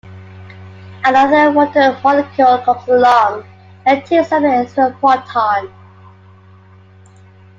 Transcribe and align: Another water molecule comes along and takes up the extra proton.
Another 1.05 1.51
water 1.51 1.95
molecule 2.03 2.57
comes 2.65 2.87
along 2.87 3.43
and 3.85 4.03
takes 4.03 4.31
up 4.31 4.41
the 4.41 4.47
extra 4.47 4.89
proton. 4.99 5.71